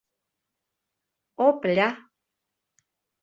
Оп-ля! 1.47 1.87